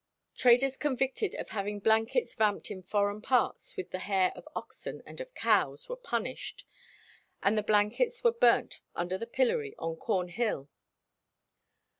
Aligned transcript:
Traders 0.35 0.77
convicted 0.77 1.35
of 1.35 1.49
having 1.49 1.77
blankets 1.79 2.33
vamped 2.33 2.71
in 2.71 2.81
foreign 2.81 3.21
parts 3.21 3.77
with 3.77 3.91
the 3.91 3.99
hair 3.99 4.33
of 4.35 4.47
oxen 4.55 5.03
and 5.05 5.21
of 5.21 5.35
cows 5.35 5.87
were 5.87 5.95
punished, 5.95 6.65
and 7.43 7.55
the 7.55 7.61
blankets 7.61 8.23
were 8.23 8.31
burnt 8.31 8.79
under 8.95 9.19
the 9.19 9.27
pillory 9.27 9.75
on 9.77 9.95
Cornhill. 9.97 10.69